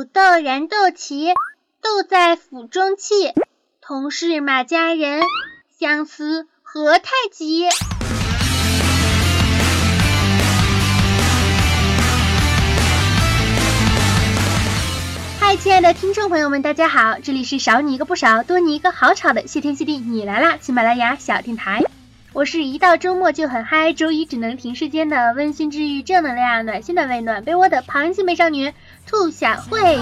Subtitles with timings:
[0.00, 1.34] 煮豆燃豆萁，
[1.82, 3.34] 豆在釜中泣。
[3.82, 5.20] 同是马家人，
[5.78, 7.66] 相思何太急。
[15.38, 20.56] 嗨，亲爱的听众朋友们，大家好，这里是少你一个不少，多你一个好吵的谢天谢地你来啦！
[20.62, 21.84] 喜马拉雅小电台，
[22.32, 28.72] 我是一到周末就很嗨，周一只能停时间的温馨治愈、正能量、暖心的温暖被窝的螃蟹美少女
[29.04, 29.98] 兔小慧。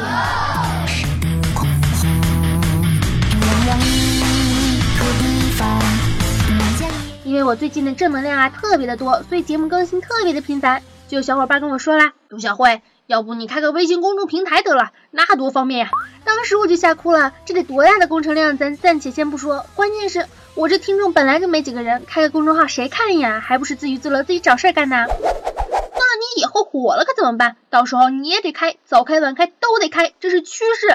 [7.24, 10.82] 因为我最近的正能量啊特别的多，所以节目更新特别的频繁。
[11.08, 12.82] 就有小伙伴跟我说啦，兔小慧。
[13.06, 15.90] 要不你开个微信公众平台得了，那多方便呀！
[16.24, 18.58] 当时我就吓哭了，这得多大的工程量？
[18.58, 20.26] 咱暂且先不说，关键是
[20.58, 23.38] 我这听众本来就没几个人，开个公众号谁看呀？
[23.38, 25.06] 还不是自娱自乐，自己找事儿干呢？
[25.06, 27.54] 那你以后火了可怎么办？
[27.70, 30.88] 到时候你也得开，早开晚开都得开，这是趋势。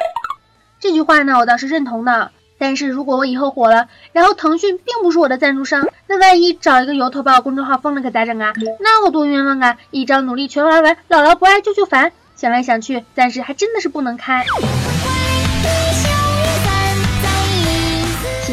[0.81, 2.31] 这句话呢，我倒是认同的。
[2.57, 8.51] 但是如果我以后火了，然后腾讯并不是我的赞助商，那万一找一个由头把我公众号封了可咋整啊？
[8.81, 9.77] 那我多冤枉啊！
[9.91, 12.11] 一朝努力全玩完，姥姥不爱舅舅烦。
[12.35, 14.45] 想来想去，暂时还真的是不能开。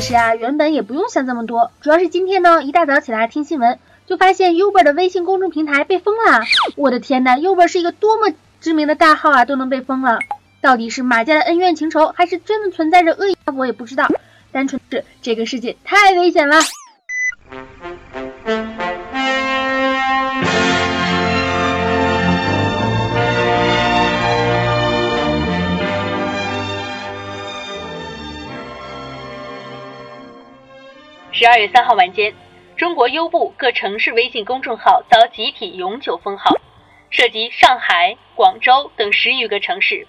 [0.00, 6.40] 其实啊，原本也不用想这么多，主要是今天呢，一大早起来听新闻，就发现 Uber 的微信公众平台被封了。
[6.76, 10.18] 我的天呐 u b e r 是一个多么知名的大号啊，都能被封了。
[10.62, 13.36] 到底是马家的恩怨情仇，还是真的存在着恶意？
[13.54, 14.08] 我也不知道。
[14.52, 16.56] 单纯是这个世界太危险了。
[31.40, 32.34] 十二月三号晚间，
[32.76, 36.54] 中国优步各城市微信公众号遭集体永久封号，
[37.08, 40.06] 涉及上海、广州等十余个城市。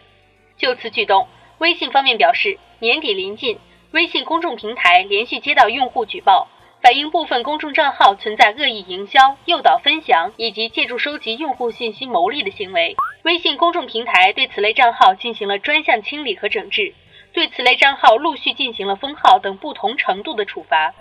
[0.58, 3.58] 就此举动，微信方面表示，年底临近，
[3.92, 6.50] 微信公众平台连续接到用户举报，
[6.82, 12.98] 反映部分公众账号存在恶意营销、诱导分享以及借助收集用户信息牟利的行为。
[13.24, 16.94] 微信公众平台对此类账号进行了专项清理和整治，
[17.34, 20.94] 对此类账号陆续进行了封号等不同程度的处罚。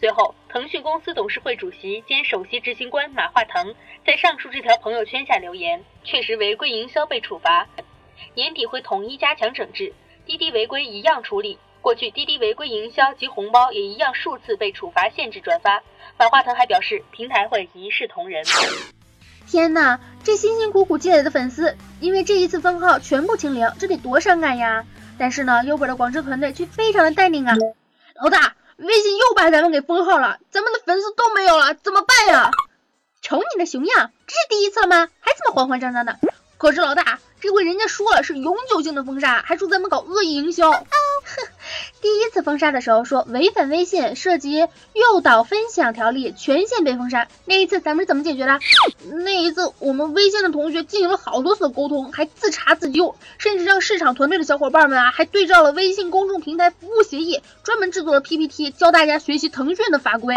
[0.00, 3.74] 随后，腾讯公司董事会主席兼首席执行官马化腾
[4.06, 7.66] 在上述这条朋友圈下留言：“确实违规营销被处罚。”
[8.34, 9.92] 年底会统一加强整治，
[10.24, 11.58] 滴滴违规一样处理。
[11.80, 15.82] 过去滴滴违规营销及红包也一样数次被处罚限制转发。
[16.18, 18.42] 马化腾还表示，平台会一视同仁。
[19.50, 24.84] 天哪，这辛辛苦苦积累的粉丝，因为这一次封号全部清零，这得多伤感呀！
[25.18, 27.56] 但是呢，优本的广州团队却非常的淡定啊。
[28.22, 32.50] 老大，微信又把咱们给封号了，咱们的粉丝都没有了，怎么办呀？
[33.22, 35.08] 瞅你的熊样，这是第一次了吗？
[35.20, 36.18] 还这么慌慌张张的？
[36.58, 37.18] 可是老大。
[37.40, 40.72] 这回人家说了是永久性的封杀，还说咱们搞恶意营销。
[42.00, 47.28] 第一次封杀的时候说违反微信涉及诱导分享条例，全线被封杀。
[47.44, 48.58] 那一次咱们是怎么解决的？
[49.24, 60.34] 那一次我们微信的同学进行了好多次的沟通，还自查自纠，甚至让市场团队的小伙伴们啊，还对照了微信公众平台服务协议，专门制作了 PPT 教大家学习腾讯的法规。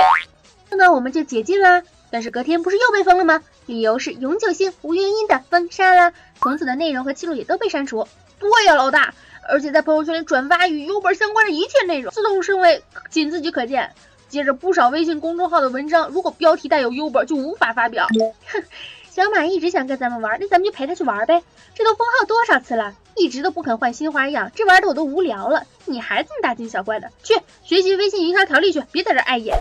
[0.71, 1.83] 那我们就解禁啦。
[2.11, 3.41] 但是隔天不是又被封了吗？
[3.65, 8.07] 理由是永久性无原因的封杀了，从此的内容和记录也都被删除。
[8.37, 9.13] 对呀，老大，
[9.47, 13.91] 而且在朋友圈里转发与 Uber 相关的一切内容，自动升为仅自己可见。
[14.27, 18.07] 接着不少微信公众号的文章，如果标题带有 Uber 就无法发表。
[18.47, 18.63] 哼，
[19.09, 21.43] 小马一直想跟咱们玩，那咱们就陪他去玩呗。
[21.75, 25.65] 这都封号多少次了，一直都不肯换新花样，这玩的我都无聊了。
[25.85, 29.57] 你还这么大惊小怪的，去学习微信营销条例去，别在这碍眼。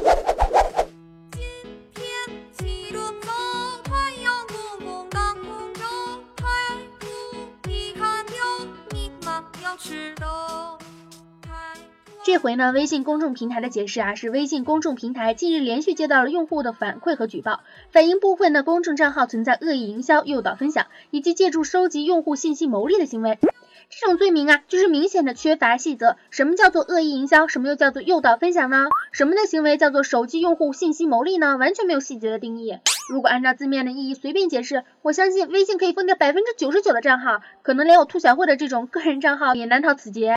[12.33, 17.59] 这回呢，微信公众平台的解释啊，是微信公众平台近日连续接到了用户的反馈和举报，
[17.91, 23.41] 反映部分的公众账号存在恶意营销、诱导分享以及借助收集用户信息牟利的行为。
[23.89, 26.17] 这种罪名啊，就是明显的缺乏细则。
[26.31, 27.49] 什么叫做恶意营销？
[27.49, 28.87] 什么又叫做诱导分享呢？
[29.11, 31.57] 什么的行为叫做手机用户信息牟利呢？
[31.57, 32.79] 完全没有细节的定义。
[33.13, 40.37] 如果按照字面的意义随便解释，我相信微信可以封掉百分之九十九的账号，可能连我兔小慧的这种个人账号也难逃此劫。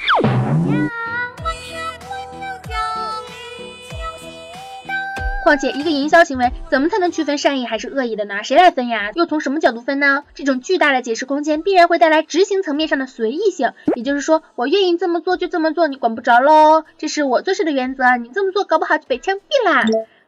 [5.43, 8.43] 况且，一个营销行为怎么才能区分善意还是恶意的呢？
[8.43, 9.11] 谁来分呀？
[9.13, 10.23] 又从什么角度分呢？
[10.33, 13.73] 这种巨大的解释空间必然会带来执行层面上的随意性。
[13.95, 16.85] 也就是说，我愿意这么做就这么做，你管不着喽。
[16.97, 19.85] 这是我做事的原则，你这么做搞不好就被枪毙啦。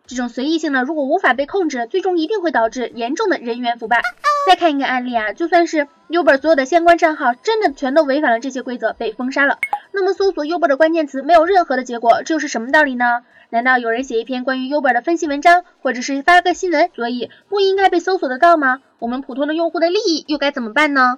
[0.08, 4.02] 这种随意性呢，如果无法被控制，最终一定会导致严重的人员腐败。
[4.48, 9.58] 再看一个案例啊，就算是 Uber 所有的相关账号真的全都违反了这些规则被封杀了，
[9.96, 13.24] 那么搜索 Uber 的关键词没有任何的结果，这又是什么道理呢？
[13.50, 18.82] 难道有人写一篇关于 Uber 的分析文章，或者是发个新闻，所以不应该被搜索得到吗？
[19.00, 21.18] 我们普通的用户的利益又该怎么办呢？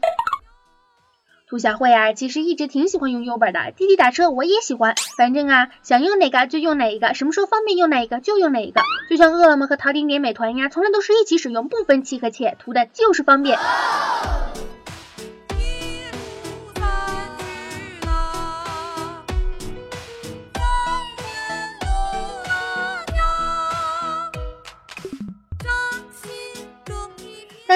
[1.49, 13.57] 兔小慧啊，其实一直挺喜欢用 Uber 的，滴滴打车我也喜欢，反正啊，想用哪个就用哪一个，什么时候方便用哪一个就用哪一个，就像饿了么和淘点点、美团呀，从来都是一起使用，不分妻和妾，图的就是方便。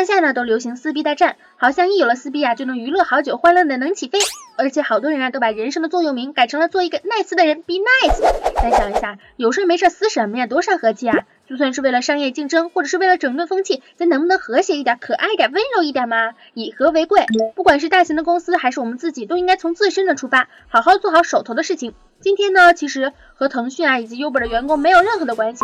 [0.02, 4.18] 当下呢都流行撕逼大战，好像一有了撕逼啊，就能娱乐好久，欢乐的能起飞。
[4.58, 8.20] 而且好多人啊都把人生的座右铭改成了做一个 nice 的人，be nice。
[8.56, 10.48] 再想一下，有事没事撕什么呀？
[10.48, 11.28] 多伤和气啊！
[11.48, 16.32] 就算是为了商业竞争，或者是为了整顿风气，咱能不能和谐一点，可爱一点，温柔一点嘛？
[16.56, 21.94] 以和为贵，不管是大型的公司还是我们自己，都应该从自身的出发，好好做好手头的事情。
[22.22, 25.64] 今天呢，其实和腾讯啊以及 Uber 的员工没有任何的关系。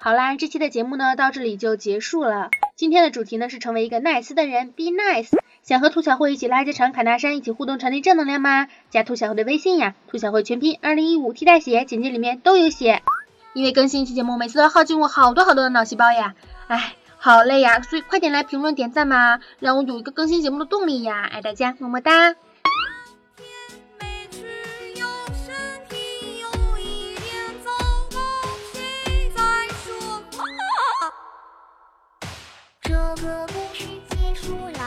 [0.00, 2.50] 好啦，这期的节目呢到这里就结束了。
[2.76, 5.36] 今天的主题呢是成为一个 nice 的人，be nice。
[5.62, 8.68] 想和兔小慧一起拉家常、侃大山，一起互动传递正能量吗？
[8.90, 13.02] 加兔小慧的微信呀，兔小慧全拼二零一五替代写，简介里面都有写。
[13.52, 16.34] 因为更新一期节目，每次都要耗尽我好多好多的脑细胞呀，
[16.68, 22.34] 哎，好累呀，所以快点来评论点赞嘛，让我有一个更新节目的动力呀，爱大家，么么哒。
[33.16, 34.77] 这个故事结束了